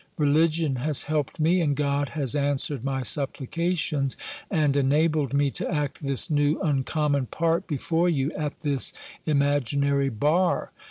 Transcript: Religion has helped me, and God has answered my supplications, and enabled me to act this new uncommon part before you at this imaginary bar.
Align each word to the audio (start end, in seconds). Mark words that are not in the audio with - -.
Religion 0.17 0.77
has 0.77 1.03
helped 1.03 1.39
me, 1.39 1.61
and 1.61 1.75
God 1.75 2.09
has 2.17 2.35
answered 2.35 2.83
my 2.83 3.03
supplications, 3.03 4.17
and 4.49 4.75
enabled 4.75 5.31
me 5.31 5.51
to 5.51 5.71
act 5.71 6.01
this 6.01 6.27
new 6.27 6.59
uncommon 6.61 7.27
part 7.27 7.67
before 7.67 8.09
you 8.09 8.31
at 8.31 8.61
this 8.61 8.93
imaginary 9.27 10.09
bar. 10.09 10.71